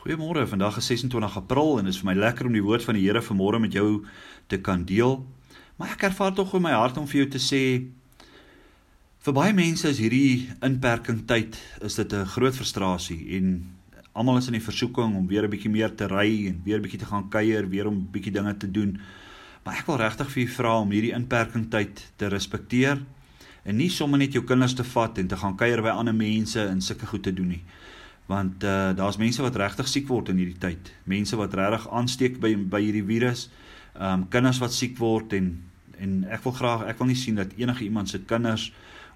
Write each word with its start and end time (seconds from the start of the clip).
Goeiemôre. 0.00 0.46
Vandag 0.48 0.76
is 0.76 0.86
26 0.86 1.36
April 1.36 1.78
en 1.78 1.84
dit 1.84 1.92
is 1.92 1.98
vir 2.00 2.06
my 2.08 2.14
lekker 2.16 2.46
om 2.48 2.54
die 2.56 2.62
woord 2.64 2.86
van 2.88 2.96
die 2.96 3.02
Here 3.04 3.20
vanmôre 3.20 3.58
met 3.60 3.74
jou 3.76 4.06
te 4.48 4.56
kan 4.56 4.86
deel. 4.88 5.18
Maar 5.76 5.92
ek 5.92 6.06
ervaar 6.08 6.32
tog 6.32 6.54
in 6.56 6.64
my 6.64 6.72
hart 6.72 6.96
om 6.96 7.08
vir 7.10 7.18
jou 7.18 7.26
te 7.34 7.40
sê 7.44 7.60
vir 9.20 9.36
baie 9.36 9.52
mense 9.52 9.84
is 9.92 10.00
hierdie 10.00 10.48
inperking 10.64 11.20
tyd 11.28 11.58
is 11.84 12.00
dit 12.00 12.14
'n 12.16 12.24
groot 12.32 12.56
frustrasie 12.56 13.36
en 13.36 13.60
almal 14.16 14.40
is 14.40 14.48
in 14.48 14.56
die 14.56 14.64
versoeking 14.70 15.18
om 15.20 15.28
weer 15.28 15.44
'n 15.44 15.52
bietjie 15.52 15.70
meer 15.70 15.92
te 15.94 16.08
ry 16.08 16.48
en 16.48 16.62
weer 16.64 16.78
'n 16.78 16.82
bietjie 16.82 17.04
te 17.04 17.10
gaan 17.12 17.28
kuier, 17.28 17.68
weer 17.68 17.86
om 17.86 18.08
bietjie 18.10 18.32
dinge 18.32 18.56
te 18.56 18.70
doen. 18.70 18.98
Maar 19.64 19.74
ek 19.80 19.86
wil 19.86 19.96
regtig 19.96 20.30
vir 20.30 20.42
u 20.42 20.46
vra 20.46 20.80
om 20.80 20.90
hierdie 20.90 21.12
inperking 21.12 21.70
tyd 21.70 22.12
te 22.16 22.26
respekteer 22.28 23.04
en 23.64 23.76
nie 23.76 23.90
sommer 23.90 24.18
net 24.18 24.32
jou 24.32 24.44
kinders 24.44 24.74
te 24.74 24.84
vat 24.84 25.18
en 25.18 25.28
te 25.28 25.36
gaan 25.36 25.56
kuier 25.56 25.82
by 25.82 25.92
ander 25.92 26.14
mense 26.14 26.58
en 26.58 26.80
sulke 26.80 27.06
goed 27.06 27.22
te 27.22 27.34
doen 27.34 27.48
nie 27.48 27.64
want 28.30 28.62
uh 28.64 28.92
daar's 28.94 29.18
mense 29.18 29.42
wat 29.42 29.56
regtig 29.58 29.88
siek 29.90 30.06
word 30.08 30.30
in 30.30 30.38
hierdie 30.38 30.60
tyd. 30.62 30.92
Mense 31.10 31.36
wat 31.38 31.54
regtig 31.58 31.88
aansteek 31.90 32.38
by 32.42 32.54
by 32.70 32.80
hierdie 32.84 33.06
virus. 33.06 33.48
Um 33.98 34.28
kinders 34.30 34.60
wat 34.62 34.74
siek 34.76 34.94
word 35.00 35.34
en 35.38 35.50
en 36.00 36.12
ek 36.32 36.44
wil 36.46 36.54
graag 36.56 36.86
ek 36.88 37.00
wil 37.02 37.10
nie 37.10 37.18
sien 37.18 37.36
dat 37.40 37.56
enige 37.58 37.84
iemand 37.84 38.08
se 38.08 38.22
kinders 38.24 38.70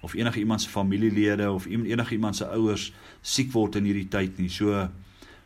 of 0.05 0.13
enige 0.13 0.39
iemand 0.43 0.61
se 0.61 0.69
familielede 0.69 1.47
of 1.51 1.65
enige 1.65 2.13
iemand 2.13 2.35
se 2.35 2.45
ouers 2.45 2.91
siek 3.21 3.53
word 3.55 3.79
in 3.79 3.87
hierdie 3.87 4.09
tyd 4.11 4.37
nie. 4.37 4.49
So 4.49 4.83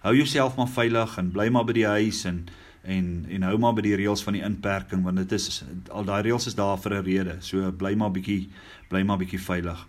hou 0.04 0.16
jouself 0.16 0.58
maar 0.58 0.72
veilig 0.74 1.16
en 1.22 1.30
bly 1.32 1.48
maar 1.54 1.68
by 1.70 1.78
die 1.78 1.88
huis 1.88 2.26
en 2.26 2.48
en 2.90 3.26
en 3.30 3.46
hou 3.48 3.58
maar 3.62 3.78
by 3.78 3.86
die 3.86 3.96
reëls 4.02 4.24
van 4.26 4.40
die 4.40 4.44
inperking 4.44 5.06
want 5.06 5.22
dit 5.22 5.38
is 5.38 5.62
al 5.94 6.10
daai 6.10 6.24
reëls 6.26 6.50
is 6.50 6.58
daar 6.58 6.82
vir 6.82 6.98
'n 6.98 7.06
rede. 7.06 7.38
So 7.42 7.72
bly 7.72 7.94
maar 7.96 8.12
bietjie 8.12 8.50
bly 8.90 9.04
maar 9.04 9.22
bietjie 9.22 9.40
veilig. 9.40 9.86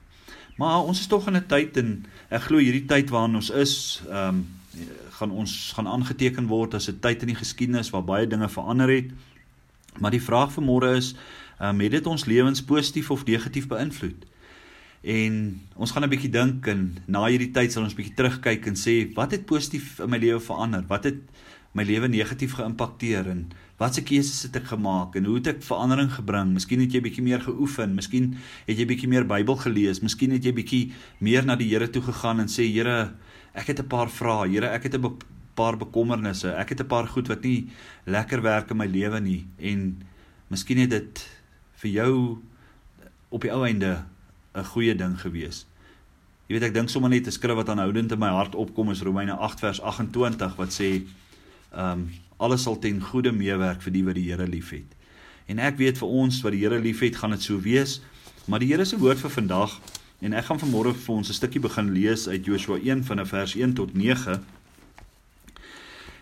Maar 0.57 0.83
ons 0.83 1.01
is 1.01 1.07
tog 1.07 1.27
in 1.27 1.37
'n 1.37 1.47
tyd 1.47 1.77
en 1.77 2.07
ek 2.29 2.43
glo 2.43 2.59
hierdie 2.59 2.87
tyd 2.87 3.11
waarin 3.11 3.35
ons 3.35 3.51
is, 3.51 4.03
ehm 4.09 4.29
um, 4.29 4.47
gaan 5.21 5.31
ons 5.31 5.73
gaan 5.75 5.87
aangeteken 5.87 6.47
word 6.47 6.75
as 6.75 6.89
'n 6.89 7.01
tyd 7.01 7.21
in 7.23 7.29
die 7.29 7.43
geskiedenis 7.43 7.91
waar 7.91 8.05
baie 8.05 8.27
dinge 8.27 8.49
verander 8.49 8.89
het. 8.89 9.11
Maar 9.99 10.11
die 10.11 10.23
vraag 10.23 10.53
vir 10.53 10.65
môre 10.65 10.97
is, 10.97 11.15
ehm 11.59 11.69
um, 11.69 11.81
het 11.81 11.91
dit 11.91 12.07
ons 12.07 12.25
lewens 12.25 12.63
positief 12.63 13.11
of 13.11 13.25
negatief 13.25 13.67
beïnvloed? 13.67 14.27
En 15.01 15.61
ons 15.75 15.91
gaan 15.91 16.05
'n 16.05 16.09
bietjie 16.09 16.31
dink 16.31 16.67
en 16.67 16.99
na 17.07 17.25
hierdie 17.27 17.51
tyd 17.53 17.73
sal 17.73 17.83
ons 17.83 17.95
bietjie 17.95 18.15
terugkyk 18.15 18.67
en 18.67 18.77
sê 18.77 19.13
wat 19.15 19.31
het 19.31 19.47
positief 19.47 19.99
in 20.01 20.11
my 20.11 20.19
lewe 20.19 20.41
verander? 20.41 20.85
Wat 20.89 21.05
het 21.05 21.21
my 21.73 21.83
lewe 21.83 22.09
negatief 22.09 22.53
geïmpakteer 22.53 23.29
en 23.29 23.51
watse 23.81 24.03
keuses 24.05 24.43
het 24.45 24.59
ek 24.61 24.69
gemaak 24.75 25.17
en 25.17 25.25
hoe 25.25 25.39
het 25.39 25.55
ek 25.55 25.63
verandering 25.65 26.11
gebring? 26.13 26.53
Miskien 26.53 26.83
het 26.85 26.93
jy 26.93 27.01
bietjie 27.01 27.25
meer 27.25 27.41
geoefen, 27.41 27.95
miskien 27.97 28.35
het 28.67 28.77
jy 28.77 28.87
bietjie 28.87 29.09
meer 29.09 29.25
Bybel 29.25 29.57
gelees, 29.57 30.03
miskien 30.05 30.37
het 30.37 30.45
jy 30.45 30.53
bietjie 30.53 30.83
meer 31.19 31.49
na 31.49 31.57
die 31.57 31.71
Here 31.71 31.89
toe 31.89 32.03
gegaan 32.05 32.45
en 32.45 32.53
sê 32.53 32.69
Here, 32.69 33.15
ek 33.57 33.73
het 33.73 33.81
'n 33.81 33.89
paar 33.89 34.09
vrae. 34.09 34.53
Here, 34.53 34.69
ek 34.69 34.85
het 34.85 34.95
'n 34.95 35.17
paar 35.55 35.77
bekommernisse. 35.77 36.53
Ek 36.57 36.69
het 36.69 36.81
'n 36.81 36.87
paar 36.87 37.07
goed 37.09 37.29
wat 37.29 37.43
nie 37.43 37.69
lekker 38.07 38.43
werk 38.43 38.71
in 38.71 38.77
my 38.77 38.87
lewe 38.87 39.21
nie 39.21 39.47
en 39.59 40.03
miskien 40.49 40.79
het 40.79 40.91
dit 40.91 41.29
vir 41.83 41.91
jou 41.91 42.39
op 43.29 43.41
die 43.41 43.53
ou 43.53 43.65
einde 43.65 44.05
'n 44.55 44.65
goeie 44.65 44.95
ding 44.95 45.21
gewees. 45.21 45.67
Jy 46.49 46.59
weet 46.59 46.69
ek 46.69 46.75
dink 46.75 46.89
sommer 46.89 47.11
net 47.11 47.27
'n 47.27 47.31
skrif 47.31 47.55
wat 47.57 47.69
aanhoudend 47.69 48.13
in 48.13 48.19
my 48.19 48.29
hart 48.29 48.55
opkom 48.55 48.91
is 48.91 49.03
Romeine 49.03 49.33
8 49.33 49.61
vers 49.61 49.81
28 49.81 50.57
wat 50.57 50.73
sê 50.73 51.07
ehm 51.73 51.93
um, 51.93 52.11
alles 52.41 52.65
sal 52.65 52.79
ten 52.81 53.01
goeie 53.05 53.33
meewerk 53.33 53.83
vir 53.85 53.93
die 53.93 54.05
wat 54.05 54.17
die 54.17 54.29
Here 54.31 54.47
liefhet. 54.49 54.97
En 55.47 55.59
ek 55.59 55.77
weet 55.81 55.99
vir 56.01 56.09
ons 56.09 56.41
wat 56.45 56.55
die 56.57 56.63
Here 56.65 56.79
liefhet, 56.81 57.17
gaan 57.21 57.35
dit 57.37 57.43
so 57.43 57.61
wees. 57.61 58.01
Maar 58.49 58.63
die 58.63 58.71
Here 58.73 58.85
se 58.85 58.99
woord 58.99 59.21
vir 59.21 59.31
vandag 59.31 59.77
en 60.21 60.37
ek 60.37 60.49
gaan 60.49 60.61
vanmôre 60.61 60.95
vir 60.95 61.15
ons 61.15 61.29
'n 61.29 61.37
stukkie 61.37 61.61
begin 61.61 61.93
lees 61.93 62.29
uit 62.29 62.45
Joshua 62.45 62.79
1 62.79 63.05
van 63.05 63.27
vers 63.27 63.55
1 63.55 63.75
tot 63.75 63.95
9. 63.95 64.41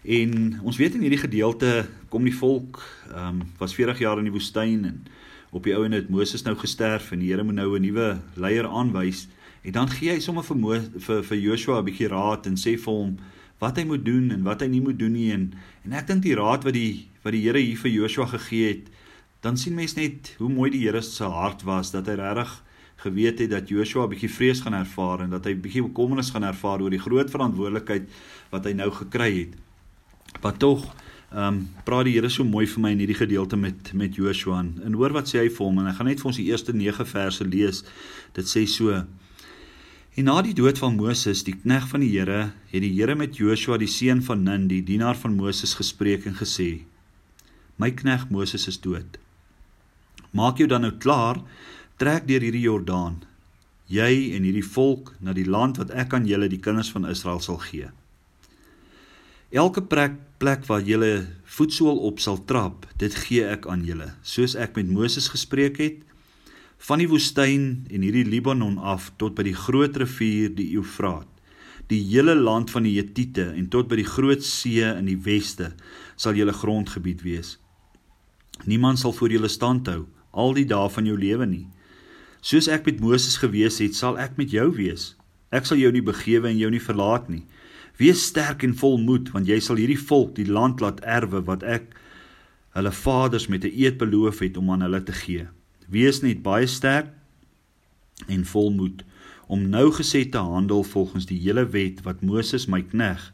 En 0.03 0.61
ons 0.63 0.77
weet 0.77 0.95
in 0.95 1.01
hierdie 1.01 1.21
gedeelte 1.21 1.87
kom 2.09 2.25
die 2.25 2.35
volk 2.35 2.83
ehm 3.15 3.41
um, 3.41 3.43
was 3.59 3.75
40 3.75 3.99
jaar 3.99 4.19
in 4.19 4.25
die 4.25 4.33
woestyn 4.33 4.85
en 4.85 5.07
op 5.51 5.65
die 5.65 5.75
ouene 5.75 5.97
het 5.97 6.09
Moses 6.09 6.43
nou 6.43 6.57
gesterf 6.57 7.13
en 7.13 7.19
die 7.19 7.31
Here 7.33 7.43
moet 7.43 7.55
nou 7.55 7.77
'n 7.77 7.83
nuwe 7.83 8.21
leier 8.35 8.67
aanwys. 8.67 9.29
En 9.63 9.73
dan 9.73 9.89
gee 9.91 10.11
hy 10.11 10.21
sommer 10.21 10.45
vir 10.45 10.57
Mo, 10.57 10.81
vir 10.99 11.23
vir 11.23 11.39
Joshua 11.39 11.79
'n 11.79 11.85
bietjie 11.85 12.09
raad 12.09 12.47
en 12.47 12.57
sê 12.57 12.79
vir 12.79 12.95
hom 12.95 13.19
wat 13.59 13.77
hy 13.77 13.85
moet 13.85 14.05
doen 14.05 14.31
en 14.31 14.43
wat 14.47 14.63
hy 14.63 14.69
nie 14.73 14.85
moet 14.85 14.99
doen 14.99 15.13
nie 15.13 15.33
en 15.35 15.51
en 15.85 15.93
ek 15.93 16.07
dink 16.07 16.23
die 16.23 16.37
raad 16.39 16.65
wat 16.65 16.75
die 16.75 17.09
wat 17.25 17.33
die 17.33 17.43
Here 17.47 17.59
hier 17.59 17.77
vir 17.77 17.91
Joshua 17.91 18.27
gegee 18.27 18.69
het 18.69 18.89
dan 19.43 19.57
sien 19.57 19.75
mens 19.75 19.95
net 19.95 20.35
hoe 20.39 20.51
mooi 20.51 20.71
die 20.71 20.87
Here 20.87 21.03
se 21.03 21.25
hart 21.25 21.65
was 21.67 21.91
dat 21.95 22.07
hy 22.07 22.19
regtig 22.19 22.63
geweet 22.99 23.39
het 23.39 23.51
dat 23.51 23.69
Joshua 23.69 24.07
'n 24.07 24.11
bietjie 24.11 24.31
vrees 24.31 24.61
gaan 24.61 24.75
ervaar 24.75 25.21
en 25.21 25.31
dat 25.31 25.45
hy 25.45 25.53
'n 25.53 25.61
bietjie 25.61 25.83
bekommernis 25.83 26.31
gaan 26.31 26.43
ervaar 26.43 26.81
oor 26.83 26.91
die 26.91 27.07
groot 27.07 27.31
verantwoordelikheid 27.31 28.09
wat 28.51 28.65
hy 28.65 28.73
nou 28.73 28.91
gekry 28.91 29.39
het. 29.39 29.53
Maar 30.43 30.57
tog, 30.57 30.95
ehm 31.33 31.55
um, 31.55 31.69
praat 31.85 32.05
die 32.05 32.15
Here 32.15 32.29
so 32.29 32.45
mooi 32.45 32.67
vir 32.67 32.81
my 32.81 32.91
in 32.91 32.99
hierdie 32.99 33.23
gedeelte 33.27 33.57
met 33.57 33.93
met 33.93 34.15
Joshua 34.15 34.59
en, 34.59 34.81
en 34.85 34.93
hoor 34.93 35.13
wat 35.13 35.29
sê 35.29 35.39
hy 35.39 35.49
vir 35.49 35.67
hom 35.67 35.79
en 35.79 35.87
ek 35.87 35.97
gaan 35.97 36.07
net 36.07 36.21
vir 36.21 36.27
ons 36.27 36.37
die 36.37 36.51
eerste 36.51 36.73
9 36.73 37.07
verse 37.07 37.45
lees. 37.45 37.85
Dit 38.33 38.47
sê 38.47 38.67
so: 38.67 39.05
En 40.19 40.27
na 40.27 40.41
die 40.43 40.55
dood 40.57 40.81
van 40.83 40.97
Moses, 40.99 41.45
die 41.47 41.55
knegg 41.55 41.85
van 41.93 42.03
die 42.03 42.11
Here, 42.11 42.49
het 42.73 42.83
die 42.83 42.91
Here 42.91 43.15
met 43.15 43.37
Joshua 43.39 43.77
die 43.79 43.87
seun 43.87 44.19
van 44.27 44.41
Nun, 44.43 44.65
die 44.67 44.81
dienaar 44.83 45.15
van 45.15 45.37
Moses 45.39 45.77
gespreek 45.79 46.25
en 46.27 46.35
gesê: 46.35 46.83
My 47.79 47.93
knegg 47.95 48.25
Moses 48.35 48.67
is 48.67 48.81
dood. 48.83 49.21
Maak 50.35 50.59
jou 50.59 50.67
dan 50.67 50.83
nou 50.83 50.91
klaar, 50.99 51.39
trek 52.03 52.27
deur 52.27 52.43
hierdie 52.43 52.65
Jordaan, 52.65 53.21
jy 53.87 54.35
en 54.35 54.43
hierdie 54.43 54.67
volk 54.67 55.15
na 55.23 55.37
die 55.39 55.47
land 55.47 55.79
wat 55.79 55.95
ek 55.95 56.19
aan 56.19 56.27
julle 56.27 56.51
die 56.51 56.59
kinders 56.67 56.91
van 56.91 57.07
Israel 57.07 57.39
sal 57.39 57.63
gee. 57.69 57.93
Elke 59.55 59.87
plek 59.87 60.19
plek 60.43 60.67
waar 60.67 60.83
julle 60.83 61.29
voetsool 61.47 62.03
op 62.11 62.19
sal 62.19 62.43
trap, 62.51 62.91
dit 62.99 63.15
gee 63.23 63.47
ek 63.47 63.71
aan 63.71 63.87
julle, 63.87 64.17
soos 64.27 64.59
ek 64.59 64.75
met 64.83 64.91
Moses 64.91 65.31
gespreek 65.31 65.79
het 65.79 66.03
van 66.79 67.03
die 67.03 67.09
woestyn 67.11 67.65
en 67.91 68.05
hierdie 68.07 68.27
Libanon 68.27 68.79
af 68.79 69.11
tot 69.19 69.35
by 69.35 69.45
die 69.49 69.57
groot 69.57 69.97
rivier 69.99 70.53
die 70.55 70.71
Eufraat. 70.79 71.27
Die 71.91 72.01
hele 72.05 72.37
land 72.39 72.71
van 72.71 72.87
die 72.87 72.95
Hetiete 72.99 73.49
en 73.51 73.67
tot 73.73 73.89
by 73.91 73.99
die 73.99 74.07
groot 74.07 74.45
see 74.47 74.85
in 74.87 75.09
die 75.09 75.19
weste 75.25 75.73
sal 76.21 76.39
julle 76.39 76.55
grondgebied 76.55 77.25
wees. 77.27 77.57
Niemand 78.69 79.03
sal 79.03 79.15
voor 79.17 79.35
julle 79.35 79.51
stand 79.51 79.91
hou 79.91 80.05
al 80.39 80.55
die 80.55 80.69
dae 80.71 80.91
van 80.93 81.09
jou 81.09 81.17
lewe 81.19 81.49
nie. 81.51 81.67
Soos 82.45 82.69
ek 82.71 82.87
met 82.87 83.03
Moses 83.03 83.41
gewees 83.43 83.81
het 83.83 83.99
sal 83.99 84.19
ek 84.21 84.39
met 84.39 84.55
jou 84.55 84.69
wees. 84.77 85.17
Ek 85.51 85.67
sal 85.67 85.81
jou 85.81 85.91
nie 85.91 86.05
begewe 86.05 86.47
en 86.53 86.61
jou 86.61 86.71
nie 86.71 86.83
verlaat 86.83 87.27
nie. 87.33 87.43
Wees 87.99 88.23
sterk 88.31 88.63
en 88.63 88.77
vol 88.79 89.01
moed 89.03 89.33
want 89.35 89.51
jy 89.51 89.59
sal 89.65 89.81
hierdie 89.81 89.99
volk 89.99 90.37
die 90.39 90.47
land 90.47 90.85
laat 90.85 91.03
erwe 91.03 91.43
wat 91.49 91.67
ek 91.67 91.91
hulle 92.79 92.95
vaders 92.95 93.49
met 93.51 93.65
'n 93.65 93.75
eed 93.75 93.99
beloof 93.99 94.45
het 94.47 94.57
om 94.57 94.71
aan 94.71 94.87
hulle 94.87 95.03
te 95.03 95.13
gee 95.13 95.49
Wees 95.89 96.21
net 96.21 96.43
baie 96.45 96.67
sterk 96.69 97.09
en 98.29 98.43
volmoed 98.45 99.05
om 99.49 99.63
nou 99.73 99.87
gesê 99.97 100.27
te 100.29 100.39
handel 100.39 100.83
volgens 100.85 101.25
die 101.31 101.39
hele 101.41 101.65
wet 101.73 102.03
wat 102.05 102.21
Moses 102.21 102.67
my 102.69 102.83
knegg 102.85 103.31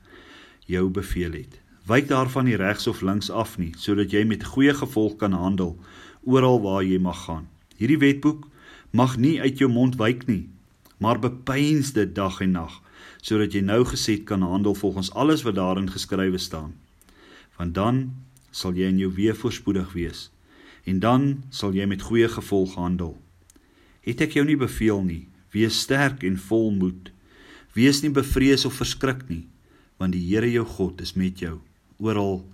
jou 0.70 0.84
beveel 0.86 1.34
het. 1.34 1.58
Wyk 1.90 2.06
daarvan 2.08 2.46
nie 2.46 2.54
regs 2.56 2.86
of 2.86 3.02
links 3.02 3.30
af 3.30 3.56
nie, 3.58 3.72
sodat 3.76 4.14
jy 4.14 4.22
met 4.24 4.46
goeie 4.46 4.74
gevolg 4.74 5.16
kan 5.18 5.34
handel 5.34 5.74
oral 6.22 6.60
waar 6.62 6.84
jy 6.86 7.00
mag 7.02 7.24
gaan. 7.26 7.48
Hierdie 7.74 7.98
wetboek 7.98 8.46
mag 8.94 9.16
nie 9.18 9.40
uit 9.42 9.58
jou 9.58 9.68
mond 9.68 9.98
wyk 9.98 10.22
nie, 10.30 10.46
maar 11.02 11.18
bepeins 11.18 11.90
dit 11.98 12.14
dag 12.14 12.38
en 12.40 12.54
nag, 12.54 12.78
sodat 13.18 13.52
jy 13.52 13.64
nou 13.66 13.82
gesed 13.90 14.24
kan 14.30 14.46
handel 14.46 14.78
volgens 14.78 15.10
alles 15.12 15.42
wat 15.42 15.58
daarin 15.58 15.90
geskrywe 15.90 16.38
staan. 16.38 16.78
Want 17.58 17.74
dan 17.74 18.00
sal 18.54 18.78
jy 18.78 18.94
in 18.94 19.02
jou 19.02 19.10
weë 19.18 19.34
voorspoedig 19.42 19.90
wees 19.98 20.28
en 20.84 21.00
dan 21.00 21.44
sal 21.50 21.74
jy 21.76 21.86
met 21.88 22.02
goeie 22.02 22.28
gevolg 22.28 22.74
handel. 22.76 23.16
Het 24.04 24.26
ek 24.26 24.36
jou 24.36 24.44
nie 24.46 24.58
beveel 24.60 25.02
nie, 25.04 25.22
wees 25.54 25.80
sterk 25.86 26.24
en 26.26 26.36
vol 26.38 26.70
moed. 26.76 27.10
Wees 27.74 28.02
nie 28.04 28.12
bevrees 28.14 28.64
of 28.68 28.76
verskrik 28.78 29.24
nie, 29.28 29.46
want 29.98 30.14
die 30.14 30.22
Here 30.22 30.50
jou 30.50 30.64
God 30.64 31.00
is 31.00 31.14
met 31.18 31.40
jou 31.42 31.60
oral 31.98 32.44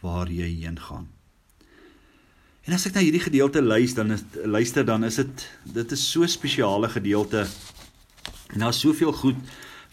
waar 0.00 0.30
jy 0.30 0.48
heen 0.62 0.78
gaan. 0.78 1.08
En 2.68 2.76
as 2.76 2.86
ek 2.86 2.94
na 2.94 3.02
hierdie 3.02 3.22
gedeelte 3.24 3.62
luister, 3.64 4.04
dan 4.04 4.14
is 4.14 4.24
luister 4.44 4.84
dan 4.86 5.04
is 5.04 5.16
dit 5.20 5.46
dit 5.74 5.92
is 5.96 6.04
so 6.12 6.26
spesiale 6.28 6.88
gedeelte. 6.92 7.46
En 8.52 8.64
daar's 8.64 8.80
soveel 8.80 9.12
goed 9.12 9.40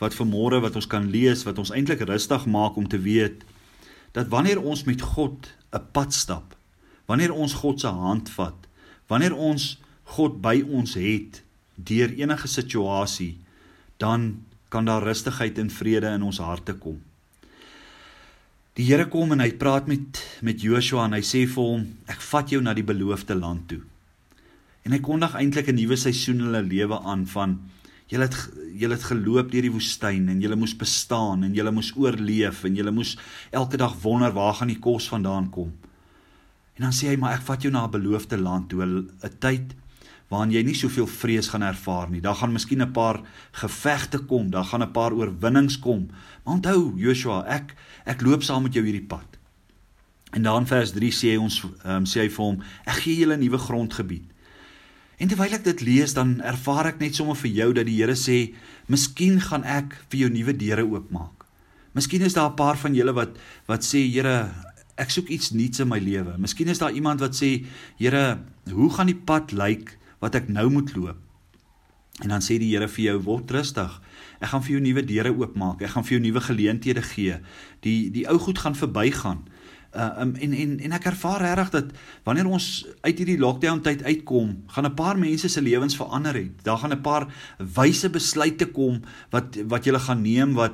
wat 0.02 0.16
vanmôre 0.16 0.60
wat 0.62 0.76
ons 0.78 0.88
kan 0.90 1.08
lees 1.10 1.46
wat 1.48 1.58
ons 1.58 1.72
eintlik 1.74 2.04
rustig 2.06 2.46
maak 2.46 2.78
om 2.78 2.88
te 2.88 3.00
weet 3.02 3.46
dat 4.14 4.30
wanneer 4.30 4.62
ons 4.62 4.84
met 4.84 5.02
God 5.02 5.50
'n 5.74 5.84
pad 5.92 6.14
stap, 6.14 6.57
wanneer 7.08 7.34
ons 7.34 7.56
God 7.62 7.82
se 7.82 7.92
hand 7.92 8.30
vat, 8.36 8.68
wanneer 9.08 9.36
ons 9.36 9.78
God 10.16 10.40
by 10.44 10.62
ons 10.64 10.96
het 11.00 11.42
deur 11.76 12.14
enige 12.20 12.48
situasie, 12.48 13.38
dan 13.98 14.44
kan 14.70 14.88
daar 14.88 15.06
rustigheid 15.06 15.60
en 15.62 15.70
vrede 15.72 16.12
in 16.16 16.26
ons 16.28 16.42
harte 16.44 16.76
kom. 16.76 17.00
Die 18.78 18.86
Here 18.86 19.08
kom 19.10 19.32
en 19.34 19.42
hy 19.42 19.52
praat 19.58 19.88
met 19.90 20.20
met 20.46 20.62
Joshua 20.62 21.08
en 21.08 21.16
hy 21.18 21.24
sê 21.26 21.48
vir 21.50 21.72
hom, 21.72 21.86
ek 22.12 22.22
vat 22.22 22.52
jou 22.54 22.60
na 22.62 22.76
die 22.78 22.86
beloofde 22.86 23.36
land 23.36 23.66
toe. 23.72 23.82
En 24.86 24.94
hy 24.94 25.00
kondig 25.04 25.34
eintlik 25.36 25.72
'n 25.72 25.80
nuwe 25.80 25.98
seisoen 25.98 26.40
in 26.40 26.46
hulle 26.52 26.62
lewe 26.62 27.00
aan 27.02 27.26
van 27.26 27.58
Julle 28.08 28.24
het 28.24 28.38
julle 28.78 28.96
het 28.96 29.04
geloop 29.04 29.50
deur 29.52 29.66
die 29.66 29.74
woestyn 29.74 30.30
en 30.32 30.40
julle 30.40 30.56
moes 30.56 30.76
bestaan 30.80 31.44
en 31.44 31.56
julle 31.58 31.74
moes 31.76 31.90
oorleef 31.98 32.64
en 32.64 32.76
julle 32.78 32.92
moes 32.94 33.18
elke 33.52 33.78
dag 33.78 33.96
wonder 34.04 34.32
waar 34.32 34.54
gaan 34.54 34.72
die 34.72 34.80
kos 34.80 35.10
vandaan 35.12 35.50
kom. 35.52 35.74
En 36.78 36.86
dan 36.86 36.94
sê 36.94 37.10
hy 37.10 37.18
maar 37.18 37.38
ek 37.38 37.46
vat 37.48 37.62
jou 37.62 37.72
na 37.74 37.86
'n 37.86 37.92
beloofde 37.92 38.38
land 38.38 38.70
toe 38.70 38.86
'n 38.86 39.10
tyd 39.40 39.76
waarin 40.30 40.52
jy 40.52 40.64
nie 40.64 40.76
soveel 40.76 41.08
vrees 41.08 41.48
gaan 41.48 41.64
ervaar 41.64 42.10
nie. 42.10 42.22
Daar 42.22 42.36
gaan 42.36 42.52
miskien 42.52 42.82
'n 42.82 42.92
paar 42.92 43.22
gevegte 43.52 44.20
kom, 44.20 44.50
daar 44.52 44.66
gaan 44.66 44.84
'n 44.84 44.92
paar 44.92 45.14
oorwinnings 45.14 45.80
kom. 45.80 46.10
Maar 46.44 46.54
onthou 46.54 46.94
Joshua, 46.96 47.46
ek 47.48 47.76
ek 48.06 48.22
loop 48.22 48.44
saam 48.44 48.64
met 48.64 48.74
jou 48.74 48.84
hierdie 48.84 49.08
pad. 49.08 49.38
En 50.32 50.42
dan 50.44 50.68
vers 50.68 50.92
3 50.92 51.12
sê 51.12 51.28
hy 51.32 51.38
ons 51.38 51.64
um, 51.64 52.06
sê 52.06 52.20
hy 52.20 52.30
vir 52.30 52.46
hom, 52.46 52.64
ek 52.86 52.96
gee 53.04 53.16
julle 53.16 53.38
'n 53.38 53.40
nuwe 53.40 53.58
grondgebied. 53.58 54.26
En 55.18 55.28
terwyl 55.28 55.54
ek 55.54 55.64
dit 55.64 55.82
lees, 55.82 56.14
dan 56.14 56.42
ervaar 56.42 56.86
ek 56.86 57.00
net 57.00 57.16
sommer 57.16 57.36
vir 57.36 57.52
jou 57.52 57.74
dat 57.74 57.86
die 57.86 57.98
Here 57.98 58.16
sê, 58.16 58.54
"Miskien 58.88 59.42
gaan 59.42 59.64
ek 59.64 59.96
vir 60.10 60.20
jou 60.20 60.30
nuwe 60.30 60.54
deure 60.54 60.86
oopmaak." 60.86 61.46
Miskien 61.94 62.22
is 62.22 62.34
daar 62.34 62.52
'n 62.52 62.56
paar 62.56 62.78
van 62.78 62.94
julle 62.94 63.14
wat 63.14 63.38
wat 63.68 63.82
sê, 63.82 64.06
"Here, 64.12 64.52
ek 64.98 65.14
soek 65.14 65.28
iets 65.28 65.52
nuuts 65.52 65.80
in 65.80 65.88
my 65.88 66.00
lewe." 66.00 66.38
Miskien 66.38 66.68
is 66.68 66.82
daar 66.82 66.92
iemand 66.92 67.20
wat 67.20 67.36
sê, 67.36 67.66
"Here, 67.98 68.40
hoe 68.72 68.90
gaan 68.94 69.08
die 69.08 69.16
pad 69.16 69.52
lyk 69.52 69.98
wat 70.20 70.36
ek 70.36 70.50
nou 70.50 70.70
moet 70.70 70.96
loop?" 70.96 71.18
En 72.24 72.30
dan 72.30 72.42
sê 72.42 72.58
die 72.58 72.74
Here 72.74 72.88
vir 72.88 73.04
jou, 73.04 73.20
"Word 73.24 73.52
rustig. 73.52 74.02
Ek 74.40 74.50
gaan 74.50 74.64
vir 74.64 74.72
jou 74.72 74.82
nuwe 74.82 75.04
deure 75.06 75.38
oopmaak. 75.38 75.82
Ek 75.82 75.90
gaan 75.90 76.04
vir 76.04 76.20
jou 76.20 76.22
nuwe 76.22 76.42
geleenthede 76.42 77.02
gee. 77.02 77.40
Die 77.80 78.12
die 78.12 78.28
ou 78.28 78.38
goed 78.38 78.60
gaan 78.60 78.76
verbygaan." 78.76 79.46
Uh, 79.96 80.22
um, 80.22 80.36
en 80.36 80.54
en 80.54 80.80
en 80.80 80.92
ek 80.92 81.06
ervaar 81.06 81.42
regtig 81.42 81.70
dat 81.70 81.86
wanneer 82.24 82.46
ons 82.46 82.86
uit 83.02 83.18
hierdie 83.18 83.40
lockdown 83.40 83.80
tyd 83.82 84.04
uitkom, 84.04 84.64
gaan 84.68 84.86
'n 84.86 84.94
paar 84.94 85.18
mense 85.18 85.48
se 85.48 85.62
lewens 85.62 85.96
verander 85.96 86.34
het. 86.34 86.64
Daar 86.64 86.78
gaan 86.78 86.92
'n 86.92 87.02
paar 87.02 87.28
wyse 87.58 88.10
besluite 88.10 88.66
kom 88.66 89.02
wat 89.30 89.58
wat 89.68 89.86
jy 89.86 90.00
gaan 90.00 90.22
neem 90.22 90.54
wat 90.54 90.74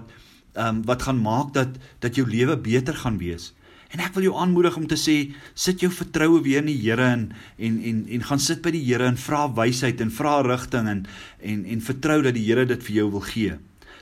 ehm 0.53 0.67
um, 0.67 0.85
wat 0.85 1.01
gaan 1.01 1.21
maak 1.21 1.53
dat 1.53 1.69
dat 1.99 2.15
jou 2.15 2.27
lewe 2.27 2.57
beter 2.57 2.93
gaan 2.93 3.17
wees. 3.17 3.53
En 3.93 4.01
ek 4.01 4.15
wil 4.15 4.25
jou 4.25 4.37
aanmoedig 4.41 4.77
om 4.79 4.85
te 4.89 4.97
sê, 4.97 5.15
sit 5.53 5.83
jou 5.83 5.91
vertroue 5.93 6.41
weer 6.41 6.63
in 6.63 6.71
die 6.71 6.79
Here 6.81 7.05
en 7.13 7.27
en 7.61 7.75
en 7.89 7.99
en 8.17 8.23
gaan 8.29 8.41
sit 8.41 8.63
by 8.65 8.71
die 8.73 8.81
Here 8.87 9.05
en 9.05 9.19
vra 9.21 9.45
wysheid 9.53 10.01
en 10.01 10.13
vra 10.13 10.39
rigting 10.45 10.89
en 10.89 11.03
en 11.41 11.65
en 11.75 11.83
vertrou 11.89 12.21
dat 12.25 12.33
die 12.33 12.45
Here 12.47 12.65
dit 12.65 12.87
vir 12.87 12.95
jou 13.03 13.11
wil 13.13 13.25
gee. 13.27 13.59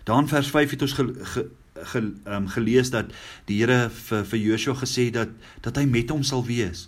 Dan 0.08 0.32
vers 0.32 0.48
5 0.50 0.78
het 0.78 0.86
ons 0.88 0.96
ge, 0.96 1.06
ge, 1.34 1.44
ge, 1.92 2.02
um, 2.26 2.48
gelees 2.48 2.94
dat 2.96 3.12
die 3.52 3.60
Here 3.60 3.90
vir 4.08 4.24
vir 4.32 4.40
Joshua 4.40 4.80
gesê 4.80 5.10
dat 5.12 5.36
dat 5.62 5.78
hy 5.78 5.86
met 5.86 6.10
hom 6.10 6.24
sal 6.24 6.46
wees. 6.48 6.88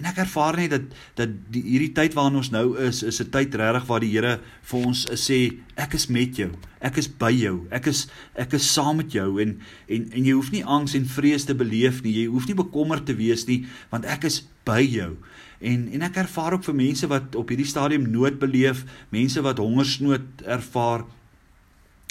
En 0.00 0.06
ek 0.08 0.22
ervaar 0.24 0.56
net 0.56 0.70
dat 0.72 0.84
dat 1.18 1.32
die, 1.52 1.60
hierdie 1.66 1.92
tyd 1.92 2.14
waarin 2.16 2.38
ons 2.40 2.50
nou 2.52 2.78
is, 2.80 3.02
is 3.04 3.20
'n 3.20 3.30
tyd 3.30 3.54
regtig 3.54 3.86
waar 3.86 4.00
die 4.00 4.12
Here 4.12 4.40
vir 4.62 4.86
ons 4.86 5.04
sê 5.20 5.60
ek 5.76 5.94
is 5.94 6.06
met 6.08 6.36
jou. 6.36 6.50
Ek 6.80 6.96
is 6.96 7.08
by 7.08 7.30
jou. 7.30 7.66
Ek 7.70 7.86
is 7.86 8.08
ek 8.34 8.54
is 8.54 8.72
saam 8.72 8.96
met 8.96 9.12
jou 9.12 9.40
en 9.40 9.60
en 9.88 10.08
en 10.12 10.24
jy 10.24 10.32
hoef 10.32 10.50
nie 10.50 10.64
angs 10.64 10.94
en 10.94 11.04
vrees 11.04 11.44
te 11.44 11.54
beleef 11.54 12.02
nie. 12.02 12.24
Jy 12.24 12.26
hoef 12.26 12.46
nie 12.46 12.54
bekommerd 12.54 13.06
te 13.06 13.14
wees 13.14 13.46
nie 13.46 13.66
want 13.90 14.04
ek 14.04 14.24
is 14.24 14.42
by 14.64 14.80
jou. 14.80 15.16
En 15.60 15.88
en 15.92 16.02
ek 16.02 16.16
ervaar 16.16 16.52
ook 16.52 16.64
vir 16.64 16.74
mense 16.74 17.06
wat 17.06 17.36
op 17.36 17.48
hierdie 17.48 17.68
stadium 17.68 18.10
nood 18.10 18.38
beleef, 18.38 18.84
mense 19.10 19.40
wat 19.42 19.58
hongersnood 19.58 20.42
ervaar, 20.46 21.04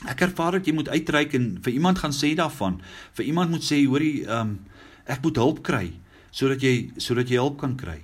Ek 0.02 0.22
ervaar 0.22 0.52
dat 0.52 0.66
jy 0.66 0.74
moet 0.74 0.90
uitreik 0.90 1.34
en 1.38 1.60
vir 1.62 1.74
iemand 1.74 2.00
gaan 2.00 2.12
sê 2.12 2.34
daarvan. 2.34 2.82
Vir 3.14 3.26
iemand 3.26 3.52
moet 3.52 3.62
sê, 3.62 3.86
hoorie, 3.86 4.26
ehm 4.26 4.40
um, 4.40 4.60
ek 5.06 5.22
moet 5.22 5.38
hulp 5.38 5.62
kry 5.62 5.94
sodat 6.32 6.64
jy 6.64 6.92
sodat 6.98 7.30
jy 7.30 7.40
hulp 7.42 7.60
kan 7.62 7.76
kry. 7.78 8.00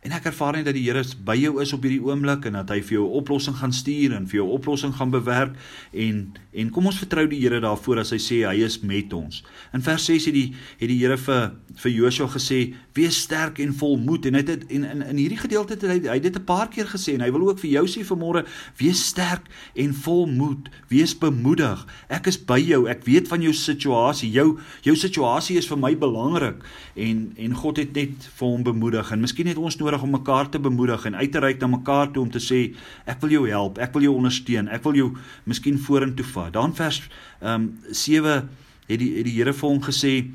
En 0.00 0.14
ek 0.16 0.30
ervaar 0.30 0.56
net 0.56 0.64
dat 0.64 0.72
die 0.72 0.86
Here 0.86 1.02
by 1.28 1.34
jou 1.36 1.58
is 1.60 1.74
op 1.76 1.82
hierdie 1.84 2.00
oomblik 2.00 2.46
en 2.48 2.54
dat 2.56 2.70
hy 2.72 2.78
vir 2.80 2.94
jou 2.94 3.02
'n 3.04 3.18
oplossing 3.20 3.56
gaan 3.60 3.72
stuur 3.72 4.14
en 4.16 4.26
vir 4.26 4.40
jou 4.40 4.46
'n 4.48 4.56
oplossing 4.56 4.94
gaan 4.96 5.10
bewerk 5.10 5.52
en 5.92 6.32
en 6.52 6.70
kom 6.70 6.86
ons 6.86 6.98
vertrou 6.98 7.28
die 7.28 7.40
Here 7.40 7.60
daarvoor 7.60 7.98
as 7.98 8.10
hy 8.10 8.16
sê 8.16 8.48
hy 8.48 8.64
is 8.64 8.80
met 8.80 9.12
ons. 9.12 9.44
In 9.72 9.82
vers 9.82 10.04
6 10.04 10.24
het 10.24 10.34
die 10.34 10.54
het 10.78 10.88
die 10.88 10.98
Here 10.98 11.18
vir 11.18 11.52
vir 11.76 11.92
Josua 11.92 12.28
gesê: 12.28 12.74
"Wees 12.94 13.20
sterk 13.20 13.58
en 13.58 13.74
vol 13.74 13.96
moed." 13.98 14.26
En 14.26 14.34
hy 14.34 14.40
het 14.40 14.66
en 14.70 14.84
in 14.84 15.02
in 15.02 15.16
hierdie 15.16 15.38
gedeelte 15.38 15.74
het 15.74 15.82
hy 15.82 16.08
hy 16.08 16.18
dit 16.18 16.36
'n 16.36 16.44
paar 16.44 16.68
keer 16.68 16.86
gesê 16.86 17.14
en 17.14 17.20
hy 17.20 17.30
wil 17.30 17.48
ook 17.48 17.58
vir 17.58 17.70
jou 17.70 17.86
sê 17.86 18.00
vanmôre: 18.02 18.46
"Wees 18.78 19.06
sterk 19.06 19.48
en 19.74 19.94
vol 19.94 20.26
moed. 20.26 20.68
Wees 20.88 21.18
bemoedig. 21.18 21.86
Ek 22.08 22.26
is 22.26 22.38
by 22.38 22.58
jou. 22.58 22.88
Ek 22.88 23.04
weet 23.04 23.28
van 23.28 23.42
jou 23.42 23.52
situasie. 23.52 24.30
Jou 24.30 24.58
jou 24.82 24.96
situasie 24.96 25.58
is 25.58 25.66
vir 25.66 25.78
my 25.78 25.94
belangrik." 25.94 26.56
En 26.96 27.32
en 27.36 27.54
God 27.54 27.76
het 27.76 27.92
net 27.92 28.30
vir 28.34 28.48
hom 28.48 28.62
bemoedig 28.62 29.12
en 29.12 29.20
miskien 29.20 29.46
het 29.46 29.56
ons 29.56 29.76
nou 29.76 29.89
nodig 29.90 30.06
om 30.06 30.10
mekaar 30.10 30.48
te 30.48 30.58
bemoedig 30.58 31.04
en 31.04 31.16
uit 31.16 31.32
te 31.32 31.40
reik 31.42 31.60
na 31.60 31.66
mekaar 31.66 32.10
toe 32.12 32.22
om 32.22 32.30
te 32.30 32.38
sê 32.38 32.74
ek 33.06 33.20
wil 33.20 33.30
jou 33.30 33.44
help, 33.48 33.78
ek 33.78 33.92
wil 33.94 34.06
jou 34.06 34.14
ondersteun, 34.14 34.68
ek 34.70 34.84
wil 34.86 34.94
jou 34.94 35.08
miskien 35.44 35.78
vorentoe 35.78 36.26
vat. 36.34 36.52
Dan 36.54 36.74
vers 36.74 37.02
ehm 37.40 37.66
um, 37.66 37.68
7 37.90 38.48
het 38.86 38.98
die 38.98 39.16
het 39.16 39.26
die 39.26 39.36
Here 39.38 39.52
vir 39.52 39.68
hom 39.68 39.82
gesê 39.82 40.30